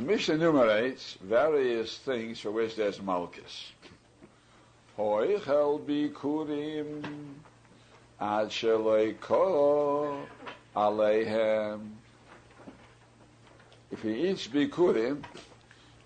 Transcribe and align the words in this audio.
The 0.00 0.06
Mishnah 0.06 0.36
enumerates 0.36 1.18
various 1.20 1.98
things 1.98 2.40
for 2.40 2.50
which 2.50 2.74
there's 2.74 3.02
malchus. 3.02 3.72
Hoichel 4.96 5.84
bikurim 5.84 7.04
ad 8.18 8.48
aleihem. 10.74 11.90
If 13.90 14.00
he 14.00 14.28
eats 14.30 14.46
bikurim, 14.46 15.22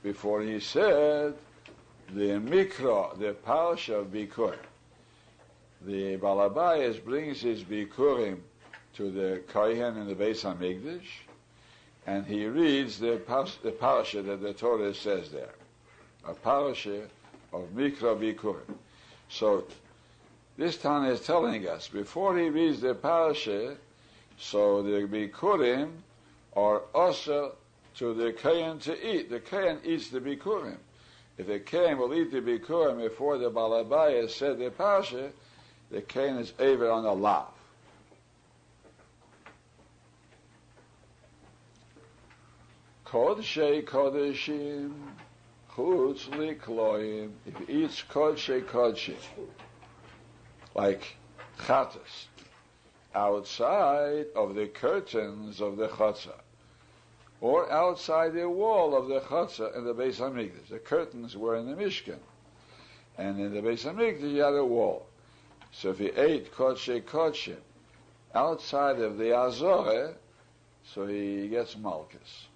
before 0.03 0.43
he 0.43 0.59
said 0.59 1.35
the 2.13 2.41
mikra, 2.41 3.17
the 3.17 3.37
parsha 3.47 4.01
of 4.01 4.09
bikur, 4.09 4.57
the 5.87 6.17
Balabayas 6.17 7.05
brings 7.05 7.43
his 7.43 7.63
bikurim 7.63 8.41
to 8.95 9.13
the 9.13 9.41
Kohen 9.47 9.97
in 9.99 10.09
the 10.09 10.17
Beis 10.17 10.43
Hamikdash, 10.43 11.23
and 12.07 12.27
he 12.27 12.46
reads 12.46 12.98
the, 12.98 13.16
pas- 13.27 13.59
the 13.62 13.70
parasha 13.70 14.23
that 14.23 14.43
the 14.43 14.52
Torah 14.52 14.95
says 14.95 15.30
there, 15.30 15.55
a 16.27 16.34
parasha 16.34 17.02
of 17.52 17.69
Mikra 17.74 18.16
Bikurim. 18.16 18.77
So 19.29 19.65
this 20.56 20.77
Tana 20.77 21.10
is 21.10 21.20
telling 21.20 21.66
us 21.66 21.88
before 21.88 22.38
he 22.38 22.48
reads 22.48 22.80
the 22.80 22.95
parasha, 22.95 23.77
so 24.38 24.82
the 24.82 25.06
Bikurim 25.06 25.91
are 26.56 26.82
also 26.95 27.56
to 27.96 28.15
the 28.15 28.32
Kohen 28.32 28.79
to 28.80 29.16
eat. 29.16 29.30
The 29.30 29.41
Kohen 29.41 29.79
eats 29.84 30.10
the 30.10 30.21
Bikurim. 30.21 30.77
If 31.38 31.46
the 31.46 31.59
Kohen 31.59 31.98
will 31.98 32.15
eat 32.15 32.30
the 32.30 32.41
Bikurim 32.41 33.01
before 33.01 33.38
the 33.38 33.51
Balabaya 33.51 34.29
said 34.30 34.59
the 34.59 34.71
parasha, 34.71 35.30
the 35.91 36.02
Kohen 36.02 36.38
is 36.38 36.52
over 36.59 36.91
on 36.91 37.05
the 37.05 37.12
lav. 37.12 37.48
Kodshei 43.14 43.84
Kodeshim, 43.84 44.92
Chutz 45.77 46.28
Likloim, 46.30 47.30
if 47.46 47.56
he 47.59 47.84
eats 47.84 48.02
Kodshei 48.10 48.60
Kodshim, 48.65 49.15
like 50.74 51.15
Chatas, 51.60 52.26
outside 53.15 54.26
of 54.34 54.56
the 54.56 54.66
curtains 54.66 55.60
of 55.60 55.76
the 55.76 55.87
Chatzah, 55.87 56.40
or 57.40 57.71
outside 57.71 58.34
the 58.34 58.51
wall 58.51 58.96
of 58.96 59.06
the 59.06 59.21
Chatzah 59.21 59.76
in 59.76 59.84
the 59.84 59.95
Beis 59.95 60.16
Hamikdash. 60.16 60.66
The 60.68 60.80
curtains 60.80 61.37
were 61.37 61.54
in 61.54 61.71
the 61.71 61.76
Mishkan, 61.76 62.18
and 63.16 63.38
in 63.38 63.54
the 63.54 63.60
Beis 63.60 63.84
Hamikdash 63.84 64.32
you 64.32 64.43
had 64.43 64.56
a 64.56 64.65
wall. 64.65 65.06
So 65.71 65.91
if 65.91 65.99
he 66.00 66.09
ate 66.09 66.53
Kodshei 66.53 67.00
Kodshim 67.00 67.60
outside 68.34 68.99
of 68.99 69.19
the 69.19 69.26
Azorah, 69.26 70.15
so 70.82 71.06
he 71.06 71.47
gets 71.47 71.76
Malchus. 71.76 72.49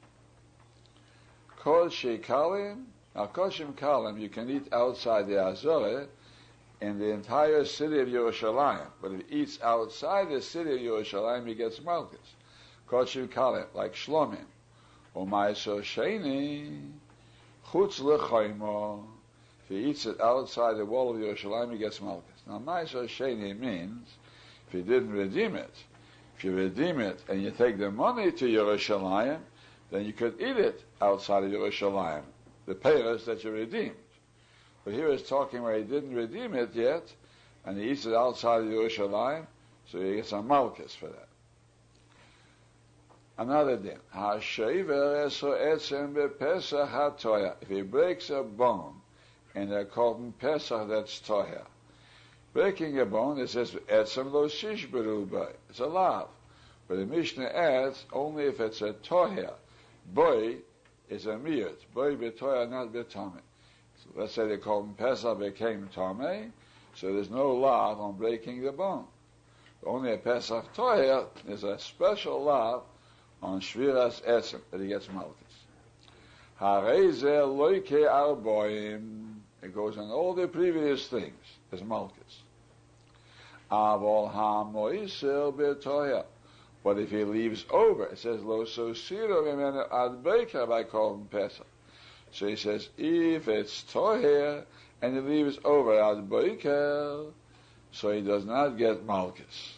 Kol 1.69 1.91
now 3.15 3.27
Kol 3.27 3.51
Kalim, 3.51 4.19
you 4.19 4.31
can 4.31 4.49
eat 4.49 4.73
outside 4.73 5.27
the 5.27 5.35
Azorah 5.35 6.07
in 6.81 6.99
the 6.99 7.13
entire 7.13 7.67
city 7.67 8.01
of 8.01 8.09
Yerushalayim. 8.09 8.87
But 9.03 9.13
if 9.13 9.29
he 9.29 9.41
eats 9.43 9.61
outside 9.63 10.31
the 10.31 10.41
city 10.41 10.73
of 10.73 10.81
Yerushalayim, 10.81 11.47
he 11.47 11.55
gets 11.55 11.83
Malchus. 11.83 12.35
Kol 12.87 13.05
Kalim, 13.05 13.67
like 13.75 13.95
Shlomim. 13.95 14.47
Umaiso 15.15 15.83
Sheni, 15.83 16.91
Chutz 17.67 18.01
Lechoimo. 18.01 19.05
If 19.65 19.69
he 19.69 19.91
eats 19.91 20.07
it 20.07 20.19
outside 20.23 20.79
the 20.79 20.87
wall 20.87 21.11
of 21.11 21.21
Yerushalayim, 21.21 21.73
he 21.73 21.79
gets 21.79 22.01
Malchus. 22.01 22.43
Now, 22.47 22.61
Maiso 22.61 23.05
Sheni 23.05 23.59
means 23.59 24.09
if 24.69 24.73
he 24.73 24.81
didn't 24.81 25.11
redeem 25.11 25.55
it, 25.55 25.75
if 26.35 26.45
you 26.45 26.53
redeem 26.53 26.99
it 27.01 27.23
and 27.29 27.43
you 27.43 27.51
take 27.51 27.77
the 27.77 27.91
money 27.91 28.33
to 28.33 28.47
Yerushalayim, 28.47 29.41
then 29.91 30.05
you 30.05 30.13
could 30.13 30.41
eat 30.41 30.57
it 30.57 30.83
outside 31.01 31.45
of 31.45 31.51
Yerushalayim, 31.51 32.23
the 32.67 32.75
payers 32.75 33.25
that 33.25 33.43
you 33.45 33.51
redeemed. 33.51 33.97
But 34.85 34.95
here 34.95 35.11
he's 35.11 35.23
talking 35.23 35.63
where 35.63 35.77
he 35.77 35.85
didn't 35.85 36.15
redeem 36.15 36.55
it 36.55 36.75
yet, 36.75 37.13
and 37.65 37.79
he 37.79 37.91
eats 37.91 38.07
it 38.07 38.15
outside 38.15 38.63
of 38.63 38.69
Yerushalayim, 38.69 39.47
so 39.91 40.01
he 40.01 40.17
gets 40.17 40.33
a 40.33 40.43
malchus 40.43 40.95
for 40.95 41.09
that. 41.09 41.29
Another 43.39 43.77
din. 43.77 43.99
If 47.61 47.69
he 47.69 47.83
breaks 47.83 48.31
a 48.31 48.43
bone 48.43 48.95
in 49.55 49.73
a 49.73 49.85
korban 49.85 50.33
pesach, 50.39 50.89
that's 50.89 51.21
toya. 51.21 51.65
Breaking 52.53 52.99
a 52.99 53.07
bone, 53.07 53.39
it 53.39 53.49
says 53.49 53.71
etzem 53.89 54.33
lo 54.33 54.49
shish 54.49 54.89
It's 55.71 55.79
a 55.79 55.87
lav. 55.87 56.29
But 56.89 56.97
the 56.97 57.07
Mishnah 57.07 57.45
adds 57.45 58.05
only 58.13 58.45
if 58.47 58.59
it's 58.59 58.83
a 58.83 58.95
toya. 58.95 59.53
Boy 60.15 60.57
is 61.09 61.27
a 61.27 61.35
miyut. 61.35 61.77
Boy 61.95 62.17
betoya, 62.17 62.69
not 62.71 62.93
betame. 62.93 63.41
So 64.03 64.11
let's 64.15 64.35
say 64.35 64.49
the 64.49 64.59
korban 64.59 64.97
pesach 64.97 65.39
became 65.39 65.89
tame, 65.95 66.53
so 66.95 67.13
there's 67.13 67.31
no 67.31 67.53
lav 67.53 68.01
on 68.01 68.17
breaking 68.17 68.63
the 68.63 68.73
bone. 68.73 69.05
Only 69.85 70.13
a 70.13 70.19
pesach 70.19 70.75
toya 70.75 71.27
is 71.49 71.65
a 71.65 71.79
special 71.79 72.43
lav 72.43 72.83
on 73.43 73.61
Shviras 73.61 74.23
Etzem, 74.23 74.61
that 74.71 74.81
he 74.81 74.89
gets 74.89 75.09
Malchus. 75.11 75.35
Hareze 76.61 77.23
loike 77.23 77.89
arboim. 77.89 79.37
It 79.63 79.75
goes 79.75 79.99
on 79.99 80.11
all 80.11 80.35
the 80.35 80.49
previous 80.49 81.07
things 81.07 81.45
as 81.73 81.83
Malchus. 81.83 82.43
Avol 83.71 84.33
hamoiser 84.33 85.53
betoya. 85.53 86.25
But 86.85 86.99
if 86.99 87.11
he 87.11 87.25
leaves 87.25 87.65
over, 87.71 88.07
it 88.07 88.19
says 88.19 88.43
lo 88.43 88.65
sosiro 88.65 89.43
v'menu 89.43 89.85
ad 89.93 90.23
beker 90.23 90.69
by 90.69 90.85
korban 90.85 91.29
pesach. 91.31 91.67
So 92.31 92.47
he 92.47 92.57
says 92.57 92.89
if 92.97 93.49
it's 93.49 93.83
toher 93.93 94.65
and 95.03 95.15
he 95.15 95.21
leaves 95.21 95.59
over 95.65 96.01
ad 96.01 96.29
beker, 96.29 97.33
so 97.91 98.11
he 98.11 98.21
does 98.21 98.45
not 98.45 98.77
get 98.77 99.05
Malchus. 99.05 99.75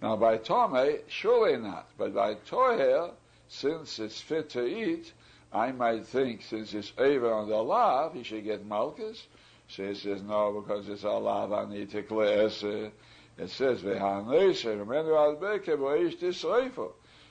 Now 0.00 0.16
by 0.16 0.36
Tome, 0.36 0.98
surely 1.08 1.56
not. 1.56 1.88
But 1.96 2.14
by 2.14 2.34
Toher, 2.34 3.12
since 3.48 3.98
it's 3.98 4.20
fit 4.20 4.50
to 4.50 4.64
eat, 4.64 5.12
I 5.52 5.72
might 5.72 6.06
think 6.06 6.42
since 6.42 6.74
it's 6.74 6.92
over 6.98 7.32
on 7.32 7.48
the 7.48 7.56
lav, 7.56 8.14
he 8.14 8.22
should 8.22 8.44
get 8.44 8.66
Malchus. 8.66 9.26
So 9.68 9.88
he 9.88 9.94
says, 9.94 10.22
no, 10.22 10.60
because 10.60 10.88
it's 10.88 11.02
a 11.04 11.10
lav, 11.10 11.50
to 11.70 12.02
clear 12.02 12.48
It 13.38 13.50
says, 13.50 13.82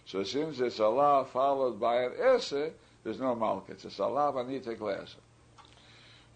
So 0.05 0.23
since 0.23 0.59
it's 0.59 0.79
a 0.79 0.87
lav 0.87 1.29
followed 1.31 1.79
by 1.79 2.03
an 2.03 2.11
eseh, 2.11 2.71
there's 3.03 3.19
no 3.19 3.35
Malchus. 3.35 3.83
It's 3.83 3.99
a 3.99 4.05
I 4.05 4.43
need 4.47 4.63
to 4.63 4.75
clear 4.75 5.05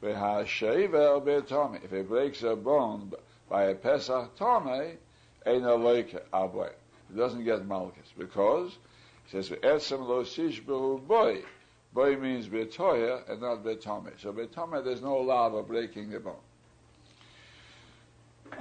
If 0.04 1.92
he 1.92 2.02
breaks 2.02 2.44
a 2.44 2.56
bone 2.56 3.14
by 3.50 3.64
a 3.64 3.76
Pesach 3.76 4.36
Tome, 4.36 4.98
Ein 5.46 5.62
Aloike 5.62 6.22
Aboy. 6.34 6.72
He 7.10 7.18
doesn't 7.18 7.44
get 7.44 7.66
Malchus 7.66 8.12
because 8.18 8.78
he 9.26 9.42
says 9.42 9.50
Etzem 9.50 10.08
Lo 10.08 10.24
Sishbehu 10.24 11.06
Boy. 11.08 11.44
Boy 11.94 12.16
means 12.18 12.48
Betoya 12.48 13.30
and 13.30 13.42
not 13.42 13.64
Betome. 13.64 14.20
So 14.20 14.32
Betome 14.32 14.84
there's 14.84 15.02
no 15.02 15.18
lav 15.18 15.54
of 15.54 15.68
breaking 15.68 16.10
the 16.10 16.20
bone. 16.20 16.36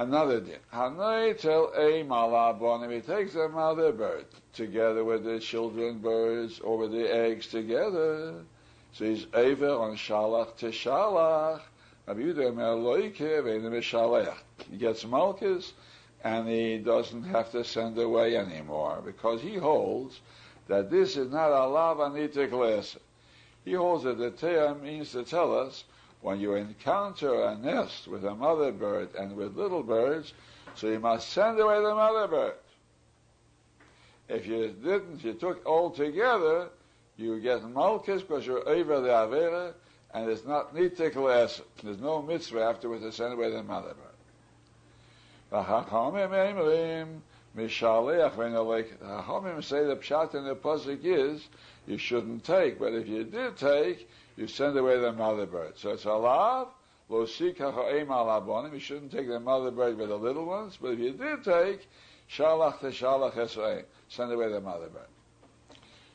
Another 0.01 0.41
din. 0.41 0.57
Hanoi 0.73 1.39
tel 1.39 1.73
a 1.77 2.03
malabon. 2.05 2.83
If 2.87 2.91
he 2.91 3.01
takes 3.03 3.35
a 3.35 3.51
mother 3.51 3.93
bird 3.93 4.25
together 4.55 5.05
with 5.05 5.25
the 5.25 5.39
children 5.39 5.99
birds 5.99 6.59
or 6.61 6.79
with 6.79 6.93
the 6.93 7.15
eggs 7.15 7.49
together, 7.49 8.37
so 8.93 9.05
he's 9.05 9.27
over 9.35 9.69
on 9.69 9.97
shalach 9.97 10.57
to 10.57 10.71
shalach. 10.71 11.61
He 14.71 14.77
gets 14.79 15.05
malchus 15.05 15.73
and 16.25 16.49
he 16.49 16.79
doesn't 16.79 17.25
have 17.25 17.53
to 17.53 17.63
send 17.63 17.99
away 17.99 18.39
anymore 18.39 19.03
because 19.05 19.43
he 19.43 19.57
holds 19.57 20.21
that 20.69 20.91
this 20.91 21.19
is 21.19 21.31
not 21.31 21.51
a 21.51 21.69
lavanitic 21.69 22.53
lesson. 22.53 23.03
He 23.67 23.75
holds 23.75 24.05
that 24.05 24.17
the 24.17 24.31
Teah 24.31 24.77
means 24.83 25.13
to 25.13 25.25
tell 25.25 25.55
us 25.55 25.85
when 26.23 26.41
you 26.41 26.55
encounter 26.55 27.45
a 27.45 27.57
nest 27.57 28.07
with 28.09 28.25
a 28.25 28.35
mother 28.35 28.73
bird 28.73 29.09
and 29.19 29.35
with 29.37 29.57
little 29.57 29.83
birds, 29.83 30.33
so 30.75 30.89
you 30.89 31.01
must 31.01 31.31
send 31.31 31.59
away 31.59 31.77
the 31.77 31.95
mother 31.95 32.29
bird. 32.29 32.55
If 34.29 34.47
you 34.47 34.69
didn't, 34.69 35.25
you 35.25 35.35
took 35.35 35.65
all 35.67 35.91
together, 35.91 36.69
you 37.17 37.41
get 37.41 37.69
malchus 37.69 38.23
because 38.23 38.47
you're 38.47 38.69
over 38.69 39.01
the 39.01 39.09
avera, 39.09 39.75
and 40.15 40.31
it's 40.31 40.45
not 40.45 40.75
nitik 40.75 41.17
lesson. 41.17 41.65
There's 41.83 41.99
no 41.99 42.23
mitzvah 42.23 42.61
afterwards 42.61 43.03
to 43.03 43.13
send 43.13 43.33
away 43.33 43.51
the 43.51 43.63
mother 43.63 43.95
bird. 43.95 44.07
Chachamim 47.57 48.33
mishalech 48.35 48.99
Chachamim 48.99 49.65
say 49.65 49.85
the 49.85 49.97
pshat 49.97 50.35
in 50.35 50.45
the 50.45 50.57
pasuk 50.57 51.01
is 51.05 51.49
you 51.87 51.99
shouldn't 51.99 52.45
take, 52.45 52.79
but 52.79 52.93
if 52.93 53.09
you 53.09 53.25
did 53.25 53.57
take, 53.57 54.09
you 54.37 54.47
send 54.47 54.77
away 54.79 54.99
the 54.99 55.13
mother 55.13 55.47
bird. 55.47 55.77
So 55.77 55.91
it's 55.91 56.05
alav 56.05 56.69
lo 57.09 57.25
sikachaim 57.25 58.07
alabonim. 58.07 58.73
You 58.73 58.81
shouldn't 58.81 59.13
take 59.13 59.29
the 59.29 59.41
mother 59.41 59.71
bird 59.71 59.99
with 59.99 60.09
the 60.09 60.17
little 60.17 60.45
ones, 60.45 60.79
but 60.81 60.93
if 60.93 60.99
you 60.99 61.13
did 61.13 61.45
take, 61.45 61.89
shalach 62.31 62.81
to 62.81 62.87
shalach 62.87 63.35
esraim, 63.35 63.85
send 64.09 64.33
away 64.33 64.51
the 64.51 64.61
mother 64.61 64.89
bird. 64.89 65.09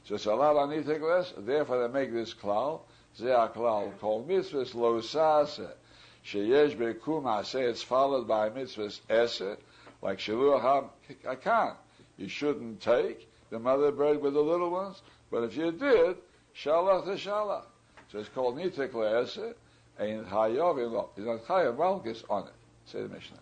So 0.06 0.16
it's 0.16 0.26
allowed 0.26 0.58
on 0.58 0.70
nitik 0.70 1.02
less. 1.02 1.34
Therefore, 1.36 1.88
they 1.88 1.94
make 1.94 2.14
this 2.14 2.34
klal. 2.34 2.82
Ze 3.18 3.26
klal 3.26 3.98
called 4.00 4.30
mitzvahs 4.30 4.76
lo 4.76 5.02
sase. 5.02 5.72
Sheyesh 6.26 6.76
bekum 6.78 7.46
say 7.46 7.64
it's 7.64 7.82
followed 7.82 8.28
by 8.28 8.50
mitzvahs 8.50 9.02
eser, 9.10 9.58
like 10.06 10.20
shaluach 10.20 10.88
hakan. 11.26 11.76
You 12.18 12.30
shouldn't 12.30 12.80
take 12.80 13.28
the 13.50 13.58
mother 13.58 13.92
bird 13.92 14.22
with 14.22 14.36
the 14.36 14.40
little 14.40 14.70
ones, 14.70 15.02
but 15.32 15.44
if 15.44 15.58
you 15.58 15.72
did, 15.72 16.18
shalach 16.56 17.06
to 17.06 17.12
shalach. 17.12 17.64
So 18.12 18.20
it's 18.20 18.30
called 18.30 18.56
nitik 18.56 18.92
le'eser, 18.92 19.56
and 19.98 20.32
lav. 20.32 21.10
He's 21.16 21.26
not 21.26 21.44
chayav 21.46 21.78
malchus 21.78 22.24
on 22.30 22.44
it. 22.44 22.54
Say 22.86 23.02
the 23.02 23.10
Mishnah. 23.10 23.40